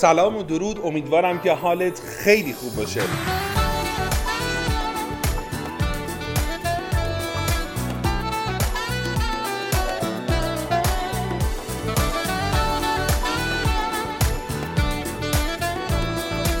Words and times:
سلام 0.00 0.36
و 0.36 0.42
درود. 0.42 0.80
امیدوارم 0.84 1.40
که 1.40 1.52
حالت 1.52 2.00
خیلی 2.00 2.52
خوب 2.52 2.76
باشه. 2.76 3.00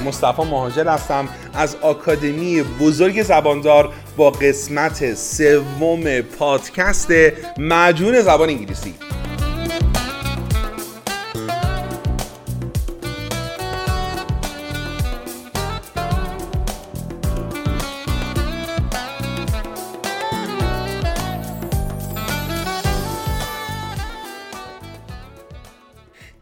مصطفی 0.04 0.42
مهاجر 0.42 0.88
هستم. 0.88 1.28
از 1.54 1.76
آکادمی 1.76 2.62
بزرگ 2.62 3.22
زباندار 3.22 3.92
با 4.16 4.30
قسمت 4.30 5.14
سوم 5.14 6.20
پادکست 6.20 7.08
معجون 7.58 8.20
زبان 8.20 8.48
انگلیسی. 8.48 8.94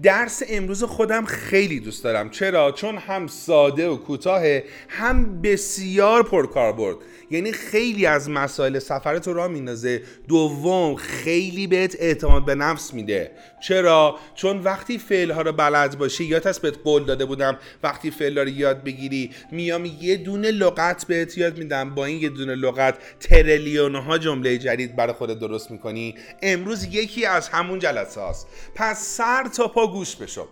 درس 0.04 0.42
امروز 0.48 0.84
خودم 0.84 1.24
خیلی 1.24 1.80
دوست 1.80 2.04
دارم. 2.04 2.30
چرا؟ 2.30 2.72
چون 2.72 2.96
هم 2.96 3.26
ساده 3.26 3.88
و 3.88 3.96
کوتاه 3.96 4.42
هم 4.88 5.42
بسیار 5.42 6.22
پرکاربرد. 6.22 6.96
یعنی 7.30 7.52
خیلی 7.52 8.06
از 8.06 8.30
مسائل 8.30 8.78
سفرت 8.78 9.26
رو 9.26 9.34
را 9.34 9.48
میندازه. 9.48 10.02
دوم 10.28 10.94
خیلی 10.94 11.66
بهت 11.66 11.96
اعتماد 11.98 12.44
به 12.44 12.54
نفس 12.54 12.94
میده. 12.94 13.30
چرا؟ 13.68 14.18
چون 14.34 14.60
وقتی 14.60 14.98
فعل 14.98 15.30
ها 15.30 15.42
رو 15.42 15.52
بلد 15.52 15.98
باشی 15.98 16.24
یا 16.24 16.40
هست 16.44 16.62
بهت 16.62 16.78
قول 16.84 17.04
داده 17.04 17.24
بودم 17.24 17.58
وقتی 17.82 18.10
فعل 18.10 18.38
رو 18.38 18.48
یاد 18.48 18.84
بگیری 18.84 19.30
میام 19.50 19.84
یه 19.84 20.16
دونه 20.16 20.50
لغت 20.50 21.06
بهت 21.06 21.38
یاد 21.38 21.58
میدم. 21.58 21.94
با 21.94 22.04
این 22.04 22.22
یه 22.22 22.28
دونه 22.28 22.54
لغت 22.54 23.18
تریلیون 23.20 23.94
ها 23.94 24.18
جمله 24.18 24.58
جدید 24.58 24.96
برای 24.96 25.12
خودت 25.12 25.38
درست 25.38 25.70
می‌کنی. 25.70 26.14
امروز 26.42 26.84
یکی 26.84 27.26
از 27.26 27.48
همون 27.48 27.78
جلسه 27.78 28.20
هاست 28.20 28.46
پس 28.74 29.06
سر 29.06 29.48
تا 29.56 29.68
پا 29.68 29.86
گوش 29.86 30.16
بشو. 30.16 30.48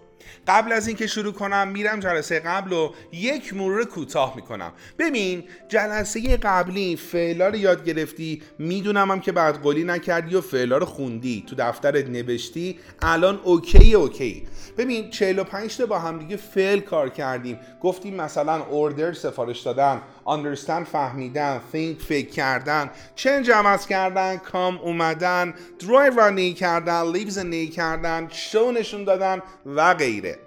قبل 0.48 0.72
از 0.72 0.86
اینکه 0.86 1.06
شروع 1.06 1.32
کنم 1.32 1.68
میرم 1.68 2.00
جلسه 2.00 2.40
قبل 2.40 2.72
و 2.72 2.90
یک 3.12 3.54
مرور 3.54 3.84
کوتاه 3.84 4.36
می‌کنم. 4.36 4.72
ببین 4.98 5.44
جلسه 5.68 6.36
قبلی 6.36 6.96
فعلا 6.96 7.48
رو 7.48 7.56
یاد 7.56 7.84
گرفتی 7.84 8.42
می‌دونم 8.58 9.10
هم 9.10 9.20
که 9.20 9.32
بعد 9.32 9.62
قولی 9.62 9.84
نکردی 9.84 10.34
و 10.34 10.40
فعلا 10.40 10.78
رو 10.78 10.86
خوندی. 10.86 11.44
تو 11.46 11.56
دفترت 11.58 12.08
نوشتی 12.08 12.78
الان 13.02 13.40
اوکی 13.44 13.94
اوکی. 13.94 14.46
ببین 14.78 15.10
45 15.10 15.76
تا 15.76 15.86
با 15.86 15.98
هم 15.98 16.18
دیگه 16.18 16.36
فعل 16.36 16.80
کار 16.80 17.08
کردیم. 17.08 17.58
گفتیم 17.82 18.14
مثلا 18.14 18.62
اوردر 18.64 19.12
سفارش 19.12 19.60
دادن. 19.60 20.02
Understand 20.26 20.84
فهمیدن 20.92 21.60
think 21.72 22.02
فکر 22.02 22.30
کردن. 22.30 22.90
Change 23.16 23.48
عوض 23.48 23.86
کردن 23.86 24.36
کام 24.36 24.78
اومدن. 24.78 25.54
Drive 25.80 26.16
رانی 26.16 26.52
کردن 26.52 27.12
leave 27.12 27.28
زندگی 27.30 27.68
کردن 27.68 28.28
show 28.52 28.78
نشون 28.78 29.04
دادن 29.04 29.42
و 29.66 29.94
غیره. 29.94 30.38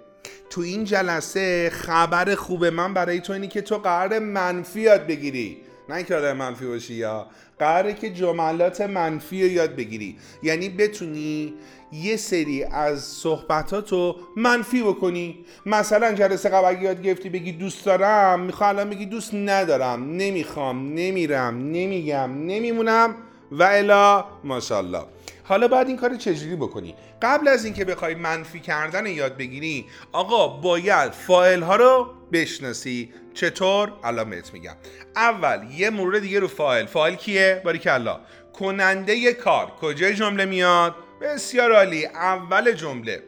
تو 0.50 0.60
این 0.60 0.84
جلسه 0.84 1.70
خبر 1.70 2.34
خوب 2.34 2.64
من 2.64 2.94
برای 2.94 3.20
تو 3.20 3.32
اینی 3.32 3.48
که 3.48 3.62
تو 3.62 3.78
قرار 3.78 4.18
منفی 4.18 4.88
بگیری. 4.88 5.56
نه 5.88 5.94
اینکه 5.94 6.16
آدم 6.16 6.36
منفی 6.36 6.66
باشی 6.66 6.94
یا 6.94 7.26
قراره 7.58 7.94
که 7.94 8.10
جملات 8.10 8.80
منفی 8.80 9.42
رو 9.42 9.48
یاد 9.48 9.76
بگیری. 9.76 10.16
یعنی 10.42 10.68
بتونی 10.68 11.54
یه 11.92 12.16
سری 12.16 12.64
از 12.64 13.04
صحبتاتو 13.04 14.16
منفی 14.36 14.82
بکنی. 14.82 15.44
مثلا 15.66 16.12
جلسه 16.12 16.48
قبل 16.48 16.82
یاد 16.82 17.02
گرفتی 17.02 17.28
بگی 17.28 17.52
دوست 17.52 17.84
دارم 17.84 18.40
می‌خوام 18.40 18.68
الان 18.68 18.90
بگی 18.90 19.06
دوست 19.06 19.34
ندارم. 19.34 20.10
نمی‌خوام 20.16 20.88
نمیرم 20.94 21.58
نمیگم 21.58 22.30
نمیمونم 22.46 23.14
و 23.52 23.62
الا 23.62 24.24
ماشاءالله. 24.44 25.02
حالا 25.48 25.68
باید 25.68 25.88
این 25.88 25.96
کار 25.96 26.16
چجوری 26.16 26.56
بکنی؟ 26.56 26.94
قبل 27.22 27.48
از 27.48 27.64
اینکه 27.64 27.84
بخوای 27.84 28.14
منفی 28.14 28.60
کردن 28.60 29.06
یاد 29.06 29.36
بگیری 29.36 29.86
آقا 30.12 30.48
باید 30.48 31.12
فایل 31.12 31.62
ها 31.62 31.76
رو 31.76 32.14
بشناسی. 32.32 33.12
چطور؟ 33.34 33.92
الان 34.04 34.30
بهت 34.30 34.52
میگم. 34.52 34.76
اول 35.16 35.66
یه 35.70 35.90
مورد 35.90 36.18
دیگه 36.18 36.40
رو 36.40 36.48
فایل. 36.48 36.86
فایل 36.86 37.14
کیه؟ 37.14 37.62
باریکلا. 37.64 38.20
کننده 38.52 39.32
کار. 39.32 39.66
کجای 39.80 40.14
جمله 40.14 40.44
میاد؟ 40.44 40.94
بسیار 41.20 41.72
عالی. 41.72 42.06
اول 42.06 42.72
جمله. 42.72 43.22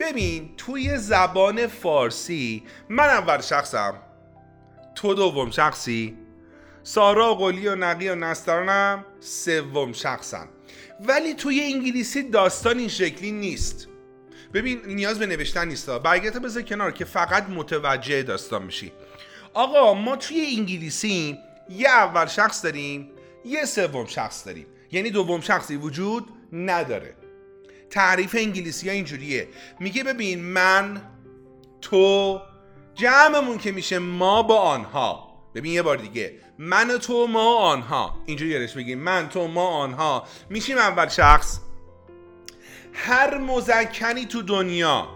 ببین 0.00 0.50
توی 0.56 0.96
زبان 0.96 1.66
فارسی 1.66 2.62
من 2.88 3.04
اول 3.04 3.40
شخصم. 3.40 3.94
تو 4.94 5.14
دوم 5.14 5.50
شخصی. 5.50 6.18
سارا 6.82 7.34
قلی 7.34 7.68
و 7.68 7.74
نقی 7.74 8.08
و 8.08 8.14
نسترانم 8.14 9.04
سوم 9.20 9.92
شخصم. 9.92 10.48
ولی 11.00 11.34
توی 11.34 11.60
انگلیسی 11.60 12.22
داستان 12.22 12.78
این 12.78 12.88
شکلی 12.88 13.32
نیست. 13.32 13.88
ببین 14.54 14.80
نیاز 14.86 15.18
به 15.18 15.26
نوشتن 15.26 15.68
نیستا 15.68 15.98
برگرده 15.98 16.38
بذار 16.38 16.62
کنار 16.62 16.92
که 16.92 17.04
فقط 17.04 17.48
متوجه 17.48 18.22
داستان 18.22 18.62
میشی 18.62 18.92
آقا 19.54 19.94
ما 19.94 20.16
توی 20.16 20.54
انگلیسی 20.58 21.38
یه 21.70 21.88
اول 21.88 22.26
شخص 22.26 22.64
داریم 22.64 23.10
یه 23.44 23.64
سوم 23.64 24.06
شخص 24.06 24.46
داریم. 24.46 24.66
یعنی 24.92 25.10
دوم 25.10 25.40
شخصی 25.40 25.76
وجود 25.76 26.28
نداره. 26.52 27.14
تعریف 27.90 28.36
انگلیسی 28.38 28.88
ها 28.88 28.94
اینجوریه. 28.94 29.48
میگه 29.80 30.04
ببین 30.04 30.44
من 30.44 31.02
تو 31.80 32.40
جمعمون 32.94 33.58
که 33.58 33.72
میشه 33.72 33.98
ما 33.98 34.42
با 34.42 34.58
آنها. 34.58 35.31
ببین 35.54 35.72
یه 35.72 35.82
بار 35.82 35.96
دیگه. 35.96 36.32
من 36.58 36.98
تو 36.98 37.26
ما 37.26 37.56
آنها. 37.56 38.14
اینجوری 38.26 38.50
یادش 38.50 38.74
بگیم 38.74 38.98
من 38.98 39.28
تو 39.28 39.48
ما 39.48 39.66
آنها. 39.66 40.24
میشیم 40.50 40.78
اول 40.78 41.08
شخص. 41.08 41.60
هر 42.92 43.38
مزکنی 43.38 44.26
تو 44.26 44.42
دنیا 44.42 45.08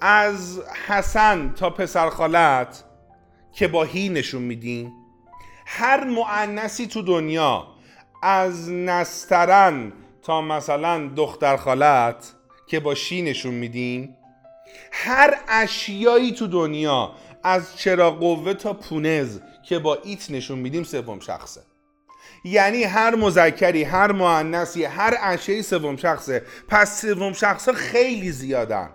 از 0.00 0.60
حسن 0.86 1.54
تا 1.54 1.70
پسر 1.70 2.10
خالت 2.10 2.84
که 3.52 3.68
با 3.68 3.84
هی 3.84 4.08
نشون 4.08 4.42
میدیم 4.42 4.92
هر 5.66 6.04
معنسی 6.04 6.86
تو 6.86 7.02
دنیا 7.02 7.66
از 8.22 8.70
نسترن 8.70 9.92
تا 10.22 10.40
مثلا 10.40 11.10
دختر 11.16 11.56
خالت 11.56 12.32
که 12.66 12.80
با 12.80 12.94
شی 12.94 13.22
نشون 13.22 13.54
میدیم 13.54 14.16
هر 14.92 15.38
اشیایی 15.48 16.32
تو 16.32 16.46
دنیا 16.46 17.12
از 17.44 17.76
چرا 17.76 18.10
قوه 18.10 18.54
تا 18.54 18.72
پونز 18.72 19.38
که 19.68 19.78
با 19.78 19.98
ایت 20.02 20.30
نشون 20.30 20.58
میدیم 20.58 20.84
سوم 20.84 21.20
شخصه. 21.20 21.60
یعنی 22.44 22.84
هر 22.84 23.14
مذکری 23.14 23.84
هر 23.84 24.12
معنسی 24.12 24.84
هر 24.84 25.16
اشیای 25.22 25.62
سوم 25.62 25.96
شخصه. 25.96 26.42
پس 26.68 27.00
سوم 27.00 27.32
شخصه 27.32 27.72
خیلی 27.72 28.32
زیادن. 28.32 28.90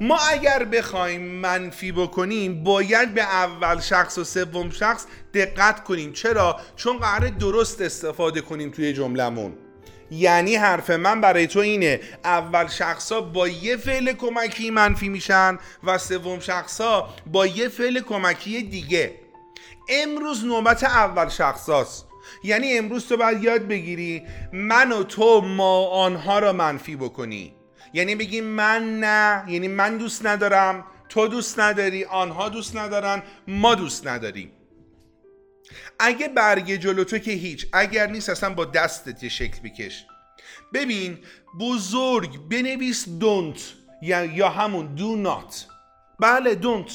ما 0.00 0.18
اگر 0.30 0.64
بخوایم 0.64 1.22
منفی 1.22 1.92
بکنیم 1.92 2.64
باید 2.64 3.14
به 3.14 3.22
اول 3.22 3.80
شخص 3.80 4.18
و 4.18 4.24
سوم 4.24 4.70
شخص 4.70 5.06
دقت 5.34 5.84
کنیم. 5.84 6.12
چرا؟ 6.12 6.56
چون 6.76 6.98
قرار 6.98 7.28
درست 7.28 7.80
استفاده 7.80 8.40
کنیم 8.40 8.70
توی 8.70 8.92
جملمون 8.92 9.52
یعنی 10.10 10.56
حرف 10.56 10.90
من 10.90 11.20
برای 11.20 11.46
تو 11.46 11.58
اینه. 11.58 12.00
اول 12.24 12.66
شخصا 12.66 13.20
با 13.20 13.48
یه 13.48 13.76
فعل 13.76 14.12
کمکی 14.12 14.70
منفی 14.70 15.08
میشن 15.08 15.58
و 15.84 15.98
سوم 15.98 16.40
شخصا 16.40 17.08
با 17.26 17.46
یه 17.46 17.68
فعل 17.68 18.00
کمکی 18.00 18.62
دیگه. 18.62 19.14
امروز 19.88 20.44
نوبت 20.44 20.84
اول 20.84 21.28
شخصاست. 21.28 22.06
یعنی 22.44 22.78
امروز 22.78 23.08
تو 23.08 23.16
باید 23.16 23.42
یاد 23.42 23.68
بگیری 23.68 24.22
من 24.52 24.92
و 24.92 25.02
تو 25.02 25.40
ما 25.40 25.86
آنها 25.86 26.38
را 26.38 26.52
منفی 26.52 26.96
بکنی. 26.96 27.54
یعنی 27.92 28.14
بگی 28.14 28.40
من 28.40 29.00
نه 29.00 29.44
یعنی 29.48 29.68
من 29.68 29.96
دوست 29.96 30.26
ندارم 30.26 30.84
تو 31.08 31.28
دوست 31.28 31.60
نداری 31.60 32.04
آنها 32.04 32.48
دوست 32.48 32.76
ندارن 32.76 33.22
ما 33.48 33.74
دوست 33.74 34.06
نداریم. 34.06 34.52
اگه 35.98 36.28
برگ 36.28 36.76
جلو 36.76 37.04
تو 37.04 37.18
که 37.18 37.30
هیچ 37.30 37.66
اگر 37.72 38.06
نیست 38.06 38.28
اصلا 38.28 38.54
با 38.54 38.64
دستت 38.64 39.22
یه 39.22 39.28
شکل 39.28 39.58
بکش 39.64 40.04
ببین 40.74 41.18
بزرگ 41.60 42.48
بنویس 42.48 43.04
don't 43.04 43.60
یا, 44.02 44.24
یا 44.24 44.48
همون 44.48 44.96
do 44.96 45.28
not. 45.28 45.54
بله 46.20 46.58
don't. 46.62 46.90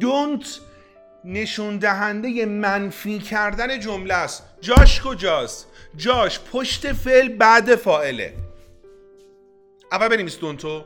Don't 0.00 0.46
نشون 1.24 1.78
دهنده 1.78 2.46
منفی 2.46 3.18
کردن 3.18 3.80
جمله 3.80 4.14
است. 4.14 4.42
جاش 4.60 5.00
کجاست؟ 5.02 5.66
جاش 5.96 6.40
پشت 6.52 6.92
فعل 6.92 7.28
بعد 7.28 7.74
فاعله. 7.74 8.34
اول 9.92 10.08
بنویس 10.08 10.38
دونتو 10.38 10.84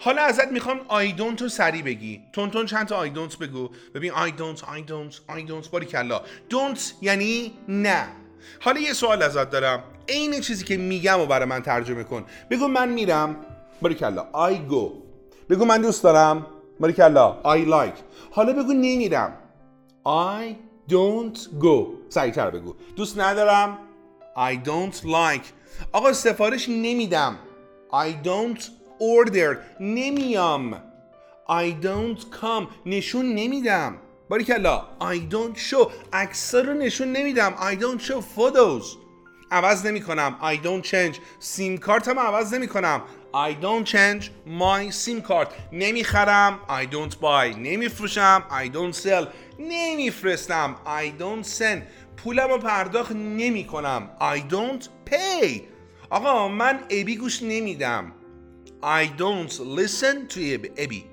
حالا 0.00 0.22
ازت 0.22 0.52
می‌خوام 0.52 0.80
آی 0.88 1.12
دونت 1.12 1.42
رو 1.42 1.48
سری 1.48 1.82
بگی. 1.82 2.22
تون 2.32 2.66
چند 2.66 2.86
تا 2.86 2.96
آی 2.96 3.10
دونت 3.10 3.38
بگو. 3.38 3.68
ببین 3.94 4.12
I 4.12 4.30
don't 4.30 4.64
I 4.64 4.82
don't 4.82 5.20
I 5.28 5.42
don't 5.42 5.70
باریکلا. 5.70 6.20
don't 6.48 6.94
یعنی 7.00 7.52
نه. 7.68 8.08
حالا 8.60 8.80
یه 8.80 8.92
سوال 8.92 9.22
ازت 9.22 9.50
دارم. 9.50 9.84
عین 10.08 10.40
چیزی 10.40 10.64
که 10.64 10.76
میگم 10.76 11.20
و 11.20 11.26
برای 11.26 11.48
من 11.48 11.62
ترجمه 11.62 12.04
کن. 12.04 12.24
بگو 12.50 12.68
من 12.68 12.88
میرم. 12.88 13.36
باریکلا. 13.82 14.26
I 14.32 14.58
go 14.58 14.92
بگو 15.50 15.64
من 15.64 15.82
دوست 15.82 16.02
دارم. 16.02 16.46
کلا. 16.96 17.42
I 17.44 17.68
like. 17.68 17.98
حالا 18.30 18.52
بگو 18.52 18.72
نمیرم. 18.72 19.32
I 20.06 20.54
don't 20.92 21.38
go. 21.60 21.86
سریعتر 22.08 22.50
بگو. 22.50 22.74
دوست 22.96 23.18
ندارم. 23.18 23.78
I 24.36 24.68
don't 24.68 24.96
like. 25.04 25.46
آقا 25.92 26.12
سفارش 26.12 26.68
نمیدم. 26.68 27.38
I 27.92 28.26
don't 28.26 28.62
order 29.00 29.56
نمیام. 29.80 30.82
I 31.48 31.84
don't 31.84 32.20
come. 32.20 32.66
نشون 32.86 33.34
نمیدم. 33.34 33.96
کلا 34.46 34.84
I 35.00 35.32
don't 35.32 35.58
show. 35.70 35.90
اکثر 36.12 36.62
رو 36.62 36.74
نشون 36.74 37.12
نمیدم. 37.12 37.54
I 37.56 37.74
don't 37.74 38.02
show 38.02 38.20
photos. 38.38 38.84
عوض 39.50 39.86
نمی 39.86 40.00
کنم 40.00 40.38
I 40.42 40.56
don't 40.66 40.86
change. 40.86 41.20
سیم 41.40 41.76
کارت 41.76 42.08
هم 42.08 42.18
عوض 42.18 42.54
نمی 42.54 42.68
کنم 42.68 43.02
I 43.34 43.52
don't 43.62 43.86
change 43.86 44.24
my 44.46 44.90
SIM 44.90 45.28
card 45.28 45.46
نمی‌خرم. 45.72 46.60
I 46.68 46.94
don't 46.94 47.14
buy. 47.14 47.56
نمیفروشم. 47.56 48.44
I 48.50 48.68
don't 48.68 48.96
sell. 48.96 49.26
نمیفرستم. 49.58 50.76
I 50.86 51.20
don't 51.22 51.46
send. 51.58 51.82
پولم 52.16 52.48
رو 52.48 52.58
پرداخت 52.58 53.12
نمی 53.12 53.64
کنم 53.64 54.10
I 54.20 54.52
don't 54.52 55.10
pay. 55.10 55.60
آقا 56.10 56.48
من 56.48 56.80
ابی 56.90 57.16
گوش 57.16 57.42
نمیدم. 57.42 58.12
I 58.86 59.06
don't 59.18 59.52
listen 59.60 60.28
to 60.28 60.70
ابی 60.76 61.04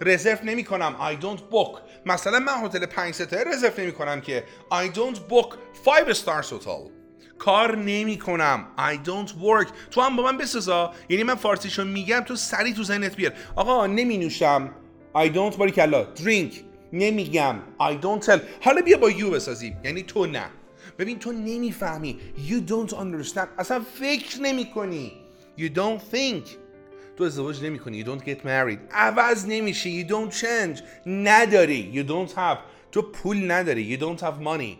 رزرو 0.00 0.38
نمی 0.44 0.64
کنم 0.64 0.96
I 1.00 1.22
don't 1.22 1.40
book. 1.54 1.80
مثلا 2.06 2.38
من 2.38 2.52
هتل 2.64 2.86
5 2.86 3.14
ستاره 3.14 3.50
رزرو 3.50 3.72
نمی 3.78 3.92
کنم 3.92 4.20
که 4.20 4.44
I 4.72 4.96
don't 4.96 5.16
book 5.16 5.54
5 5.84 6.12
stars 6.12 6.50
hotel. 6.50 6.90
کار 7.38 7.76
نمی 7.76 8.18
کنم 8.18 8.66
I 8.78 9.06
don't 9.08 9.30
work. 9.30 9.72
تو 9.90 10.00
هم 10.00 10.16
با 10.16 10.22
من 10.22 10.38
بسازا. 10.38 10.92
یعنی 11.08 11.22
من 11.22 11.34
فارسیشو 11.34 11.84
میگم 11.84 12.20
تو 12.20 12.36
سری 12.36 12.72
تو 12.72 12.82
ذهنت 12.82 13.16
بیار. 13.16 13.32
آقا 13.56 13.86
نمی 13.86 14.18
نوشم 14.18 14.70
I 15.16 15.28
don't 15.28 15.56
باری 15.56 15.70
کلا. 15.70 16.06
Drink. 16.16 16.54
نمیگم. 16.92 17.56
I 17.80 18.04
don't 18.04 18.26
tell. 18.26 18.38
حالا 18.60 18.82
بیا 18.82 18.98
با 18.98 19.10
you 19.10 19.24
بسازیم. 19.24 19.80
یعنی 19.84 20.02
تو 20.02 20.26
نه. 20.26 20.46
ببین 20.98 21.18
تو 21.18 21.32
نمی‌فهمی. 21.32 22.18
You 22.48 22.70
don't 22.70 22.92
understand. 22.92 23.48
اصلا 23.58 23.80
فکر 24.00 24.40
نمی 24.40 24.70
کنی 24.70 25.12
You 25.58 25.70
don't 25.78 26.14
think. 26.14 26.63
تو 27.16 27.24
ازدواج 27.24 27.64
نمی 27.64 27.78
کنی 27.78 28.04
You 28.04 28.06
don't 28.06 28.22
get 28.22 28.38
married 28.44 28.78
عوض 28.92 29.46
نمیشی 29.48 30.04
You 30.04 30.10
don't 30.10 30.32
change 30.32 30.82
نداری 31.06 31.92
You 31.94 32.10
don't 32.10 32.34
have 32.34 32.58
تو 32.92 33.02
پول 33.02 33.50
نداری 33.50 33.96
You 33.96 34.00
don't 34.00 34.20
have 34.20 34.42
money 34.44 34.78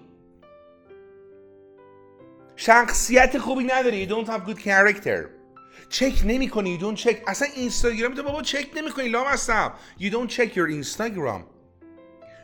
شخصیت 2.56 3.38
خوبی 3.38 3.64
نداری 3.64 4.06
You 4.06 4.10
don't 4.10 4.28
have 4.28 4.48
good 4.48 4.58
character 4.58 5.28
چک 5.88 6.22
نمی 6.24 6.48
کنی 6.48 6.78
You 6.78 6.82
don't 6.82 7.04
check 7.04 7.16
اصلا 7.26 7.48
اینستاگرام 7.56 8.14
تو 8.14 8.22
بابا 8.22 8.42
چک 8.42 8.70
نمی 8.76 8.90
کنی 8.90 9.08
لام 9.08 9.26
هستم 9.26 9.72
You 10.00 10.10
don't 10.10 10.30
check 10.30 10.56
your 10.56 10.84
Instagram 10.84 11.42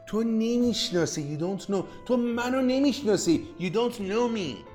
تو 0.08 0.22
نمی‌شناسی 0.22 1.38
You 1.38 1.42
don't 1.42 1.64
know 1.64 1.84
تو 2.06 2.16
منو 2.16 2.60
نمی‌شناسی 2.60 3.46
You 3.60 3.70
don't 3.74 3.94
know 3.94 4.36
me 4.36 4.69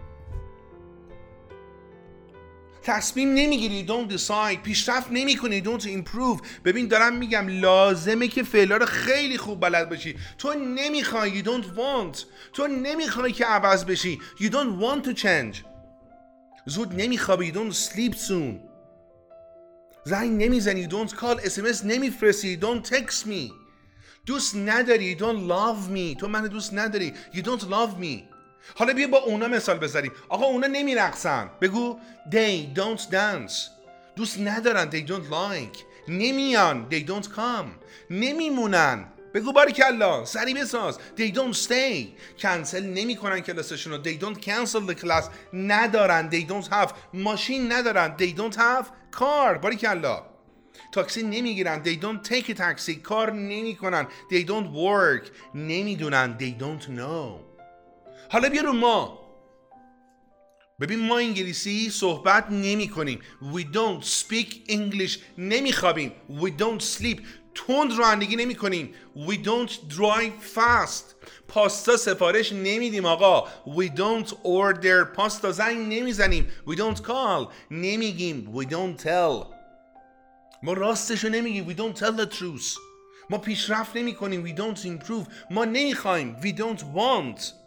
تصمیم 2.86 3.34
نمی‌گیری. 3.34 3.86
Don't 3.88 4.12
decide. 4.12 4.58
پیشرفت 4.64 5.08
نمی‌کنی. 5.12 5.64
Don't 5.64 5.84
improve. 5.84 6.42
ببین 6.66 6.88
دارم 6.88 7.18
میگم 7.18 7.48
لازمه 7.48 8.28
که 8.28 8.44
فعلا 8.44 8.78
رو 8.78 8.86
خیلی 8.86 9.38
خوب 9.38 9.60
بلد 9.60 9.90
باشی. 9.90 10.16
تو 10.38 10.54
نمی‌خوای. 10.54 11.44
You 11.44 11.46
don't 11.46 11.66
want. 11.66 12.26
تو 12.54 12.68
نمی‌خوای 12.68 13.32
که 13.32 13.46
عوض 13.46 13.86
بشی. 13.86 14.20
You 14.38 14.50
don't 14.50 14.82
want 14.82 15.08
to 15.08 15.22
change. 15.22 15.58
زود 16.66 16.94
نمیخوابی. 17.02 17.52
You 17.52 17.56
don't 17.56 17.76
sleep 17.76 18.16
soon. 18.28 18.60
زنگ 20.04 20.44
نمی‌زنی. 20.44 20.88
Don't 20.90 21.12
call 21.12 21.46
اسمس 21.46 21.86
نمیفرستی. 21.86 22.60
Don't 22.62 22.90
text 22.90 23.28
me. 23.28 23.54
دوست 24.26 24.56
نداری. 24.56 25.16
You 25.16 25.20
don't 25.20 25.50
love 25.50 25.92
me. 25.96 26.20
تو 26.20 26.28
من 26.28 26.48
دوست 26.48 26.74
نداری. 26.74 27.14
You 27.34 27.40
don't 27.40 27.62
love 27.62 28.02
me. 28.02 28.35
حالا 28.76 28.94
بیا 28.94 29.08
با 29.08 29.18
اونا 29.18 29.48
مثال 29.48 29.78
بذاریم 29.78 30.12
آقا 30.30 30.46
اونا 30.46 30.68
نمیرقصن. 30.68 31.50
بگو 31.62 32.00
they 32.30 32.78
don't 32.78 33.02
dance. 33.02 33.54
دوست 34.16 34.40
ندارن. 34.40 34.90
They 34.90 35.10
don't 35.10 35.32
like. 35.32 35.80
نمیان. 36.08 36.88
They 36.92 37.10
don't 37.10 37.26
come. 37.26 37.86
نمیمونن. 38.10 39.06
بگو 39.34 39.52
باری 39.52 39.72
کلا 39.72 40.26
سری 40.26 40.54
بساز. 40.54 41.00
They 41.18 41.36
don't 41.36 41.68
stay. 41.68 42.06
کنسل 42.40 42.84
نمی‌کنن 42.84 43.40
کلاسشون 43.40 43.94
رو 43.94 44.04
they 44.04 44.18
don't 44.22 44.40
cancel 44.40 44.90
the 44.90 45.04
class. 45.04 45.24
ندارن. 45.54 46.30
They 46.30 46.52
don't 46.52 46.68
have. 46.68 46.92
ماشین 47.14 47.72
ندارن. 47.72 48.16
They 48.18 48.40
don't 48.40 48.56
have 48.56 48.86
car. 49.20 49.58
باری 49.62 49.76
کلا 49.76 50.24
تاکسی 50.92 51.24
نمی‌گیرن. 51.24 51.84
They 51.84 51.98
don't 52.02 52.30
take 52.30 52.50
a 52.50 52.54
taxi. 52.54 52.96
کار 53.04 53.32
نمی‌کنن. 53.34 54.08
They 54.32 54.46
don't 54.48 54.68
work. 54.74 55.30
نمی‌دونن. 55.56 56.38
They 56.40 56.62
don't 56.62 56.84
know. 56.84 57.45
حالا 58.30 58.50
بیا 58.50 58.62
رو 58.62 58.74
ما. 58.74 59.26
ببین 60.82 61.00
ما 61.08 61.18
انگلیسی 61.18 61.90
صحبت 61.90 62.48
نمی 62.52 62.88
کنیم. 62.88 63.20
We 63.54 63.62
don't 63.76 64.04
speak 64.04 64.70
English. 64.72 65.18
نمیخوابیم 65.38 66.12
We 66.30 66.62
don't 66.62 66.82
sleep. 67.00 67.22
تند 67.56 67.94
رانندگی 67.98 68.36
نمی 68.36 68.56
کنیم. 68.56 68.94
We 69.28 69.34
don't 69.46 69.72
drive 69.72 70.56
fast. 70.56 71.16
پاستا 71.48 71.98
سفارش 71.98 72.54
نمیدیم 72.54 73.06
آقا. 73.06 73.48
We 73.66 73.90
don't 73.98 74.30
order 74.30 75.16
پاستا. 75.16 75.52
زنگ 75.52 75.94
نمی‌زنیم 75.94 76.48
We 76.68 76.74
don't 76.74 76.98
call. 76.98 77.52
نمیگیم 77.72 78.54
We 78.56 78.66
don't 78.66 79.04
tell. 79.04 79.46
ما 80.64 80.74
راستشو 80.74 81.30
نمیگیم 81.30 81.70
We 81.70 81.74
don't 81.78 82.00
tell 82.00 82.14
the 82.22 82.36
truth. 82.40 82.78
ما 83.30 83.38
پیشرفت 83.38 83.96
نمی 83.96 84.14
کنیم. 84.14 84.48
We 84.48 84.60
don't 84.60 84.80
improve. 84.86 85.28
ما 85.52 85.66
نمی‌خوایم 85.66 86.38
We 86.42 86.58
don't 86.58 86.82
want. 86.96 87.65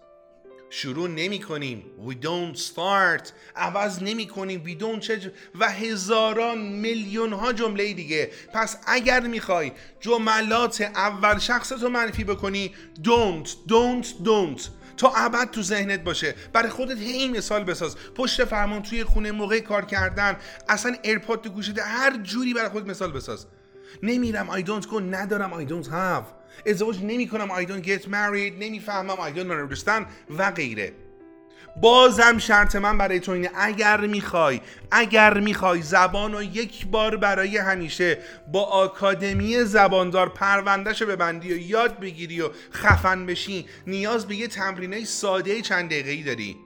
شروع 0.70 1.08
نمی 1.08 1.38
کنیم. 1.38 1.84
We 2.08 2.12
don't 2.24 2.58
start. 2.58 3.32
عوض 3.56 4.02
نمی 4.02 4.26
کنیم. 4.26 4.64
We 4.66 4.82
don't 4.82 5.06
change. 5.06 5.28
و 5.58 5.70
هزاران 5.70 6.58
میلیون 6.58 7.32
ها 7.32 7.52
جمله 7.52 7.92
دیگه. 7.92 8.30
پس 8.54 8.76
اگر 8.86 9.20
می‌خوای 9.20 9.72
جملات 10.00 10.80
اول 10.80 11.38
شخص 11.38 11.68
تو 11.68 11.88
منفی 11.88 12.24
بکنی 12.24 12.74
don't 13.02 13.48
don't 13.48 14.06
don't. 14.24 14.62
تا 14.96 15.12
ابد 15.16 15.50
تو 15.50 15.62
ذهنت 15.62 16.00
باشه. 16.00 16.34
برای 16.52 16.70
خودت 16.70 16.98
هی 16.98 17.28
مثال 17.28 17.64
بساز. 17.64 17.96
پشت 18.14 18.44
فرمان 18.44 18.82
توی 18.82 19.04
خونه 19.04 19.32
موقع 19.32 19.60
کار 19.60 19.84
کردن. 19.84 20.36
اصلا 20.68 20.96
AirPod 21.02 21.40
تو 21.44 21.50
گوشت 21.50 21.78
هر 21.78 22.16
جوری 22.16 22.54
برای 22.54 22.68
خود 22.68 22.86
مثال 22.86 23.12
بساز. 23.12 23.46
نمیرم 24.02 24.60
I 24.60 24.62
don't 24.64 24.86
go 24.86 24.94
ندارم 24.94 25.64
I 25.64 25.68
don't 25.68 25.88
have. 25.88 26.38
ازدواج 26.66 26.98
نمی 27.02 27.28
کنم 27.28 27.48
I 27.48 27.66
don't 27.66 27.86
get 27.86 28.04
married 28.04 28.52
نمی‌فهمم 28.60 29.16
I 29.16 29.36
don't 29.36 29.72
understand 29.72 30.02
و 30.38 30.50
غیره. 30.50 30.92
بازم 31.80 32.38
شرط 32.38 32.76
من 32.76 32.98
برای 32.98 33.20
تو 33.20 33.32
اینه 33.32 33.50
اگر 33.54 34.00
می‌خوای 34.00 34.60
اگر 34.90 35.40
می‌خوای 35.40 35.82
زبان 35.82 36.32
رو 36.32 36.42
یک 36.42 36.86
بار 36.86 37.16
برای 37.16 37.56
همیشه 37.56 38.18
با 38.52 38.64
آکادمی 38.64 39.64
زباندار 39.64 40.28
پروندهشو 40.28 41.06
ببندی 41.06 41.52
و 41.52 41.56
یاد 41.56 42.00
بگیری 42.00 42.40
و 42.40 42.50
خفن 42.72 43.26
بشی 43.26 43.66
نیاز 43.86 44.26
به 44.26 44.36
یه 44.36 44.48
تمرینه 44.48 45.04
ساده 45.04 45.60
چند 45.60 45.90
دقیقه 45.90 46.24
داری. 46.24 46.56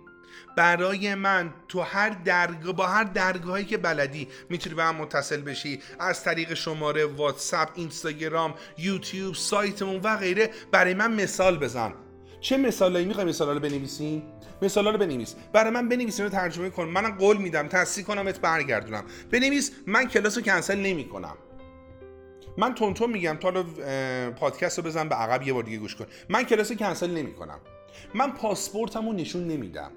برای 0.56 1.14
من 1.14 1.54
تو 1.68 1.80
هر 1.80 2.10
درگاه 2.10 2.72
با 2.72 2.86
هر 2.86 3.04
درگاهی 3.04 3.64
که 3.64 3.76
بلدی 3.76 4.28
می‌تونی 4.48 4.76
به 4.76 4.84
هم 4.84 4.96
متصل 4.96 5.40
بشی. 5.40 5.80
از 6.00 6.24
طریق 6.24 6.54
شماره 6.54 7.04
واتساپ 7.04 7.68
اینستاگرام 7.74 8.54
یوتیوب 8.78 9.34
سایتمون 9.34 10.00
و 10.02 10.16
غیره 10.16 10.50
برای 10.72 10.94
من 10.94 11.14
مثال 11.14 11.58
بزن. 11.58 11.92
چه 12.40 12.56
مثالایی 12.56 13.06
می‌خوای 13.06 13.26
مثالا 13.26 13.52
رو 13.52 13.60
بنویسی؟ 13.60 14.22
مثالا 14.62 14.90
رو 14.90 14.98
بنویس. 14.98 15.34
برای 15.52 15.70
من 15.70 15.88
بنویس 15.88 16.20
رو 16.20 16.28
ترجمه 16.28 16.70
کن. 16.70 16.84
من 16.84 17.16
قول 17.16 17.36
میدم. 17.36 17.68
تصدیق 17.68 18.06
کنم 18.06 18.26
ات 18.26 18.40
برگردونم. 18.40 19.04
بنویس. 19.30 19.72
من 19.86 20.08
کلاس 20.08 20.36
رو 20.36 20.42
کنسل 20.42 20.78
نمی‌کنم. 20.78 21.36
من 22.58 22.74
تونتون 22.74 23.10
میگم. 23.10 23.36
تا 23.40 23.64
پادکست 24.30 24.78
رو 24.78 24.84
بزن 24.84 25.08
به 25.08 25.14
عقب 25.14 25.46
یه 25.46 25.52
بار 25.52 25.62
دیگه 25.62 25.78
گوش 25.78 25.96
کن. 25.96 26.06
من 26.28 26.42
کلاس 26.42 26.70
رو 26.70 26.76
کنسل 26.76 27.10
نمی‌کنم. 27.10 27.58
من 28.14 28.32
پاسپورتم 28.32 29.06
رو 29.06 29.12
نشون 29.12 29.46
نمیدم. 29.46 29.90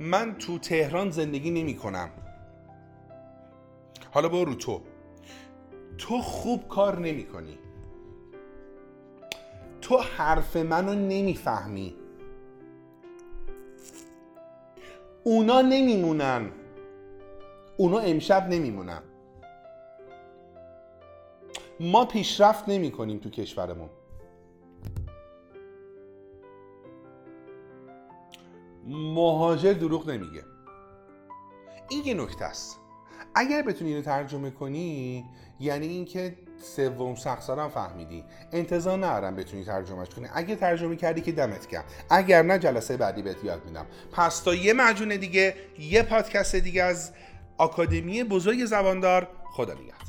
من 0.00 0.34
تو 0.38 0.58
تهران 0.58 1.10
زندگی 1.10 1.50
نمی 1.50 1.76
کنم. 1.76 2.10
حالا 4.12 4.28
برو 4.28 4.54
تو. 4.54 4.80
تو 5.98 6.20
خوب 6.20 6.68
کار 6.68 6.98
نمی 6.98 7.24
کنی. 7.24 7.58
تو 9.80 9.96
حرف 9.98 10.56
منو 10.56 10.94
نمی‌فهمی 10.94 11.94
اونا 15.24 15.60
نمیمونن 15.60 16.50
اونا 17.76 17.98
امشب 17.98 18.48
نمیمونن 18.48 19.02
ما 21.80 22.04
پیشرفت 22.04 22.68
نمی 22.68 22.90
کنیم 22.90 23.18
تو 23.18 23.30
کشورمون. 23.30 23.88
مهاجر 28.86 29.72
دروغ 29.72 30.10
نمیگه. 30.10 30.42
این 31.88 32.04
یه 32.04 32.14
نکته 32.14 32.44
است. 32.44 32.78
اگر 33.34 33.62
بتونی 33.62 33.90
اینو 33.90 34.02
ترجمه 34.02 34.50
کنی 34.50 35.24
یعنی 35.60 35.86
اینکه 35.86 36.36
سوم 36.62 37.14
شخصا 37.14 37.56
هم 37.56 37.68
فهمیدی. 37.68 38.24
انتظار 38.52 38.98
ندارم 38.98 39.36
بتونی 39.36 39.64
ترجمهش 39.64 40.08
کنی. 40.08 40.28
اگه 40.34 40.56
ترجمه 40.56 40.96
کردی 40.96 41.20
که 41.20 41.32
دمت 41.32 41.66
کرد 41.66 41.84
اگر 42.10 42.42
نه 42.42 42.58
جلسه 42.58 42.96
بعدی 42.96 43.22
بهت 43.22 43.44
یاد 43.44 43.64
میدم. 43.64 43.86
پس 44.12 44.40
تا 44.40 44.54
یه 44.54 44.72
مجونه 44.72 45.16
دیگه 45.16 45.54
یه 45.78 46.02
پادکست 46.02 46.56
دیگه 46.56 46.82
از 46.82 47.12
آکادمی 47.58 48.24
بزرگ 48.24 48.64
زباندار. 48.64 49.28
خدا 49.52 49.72
نگهدار. 49.74 50.03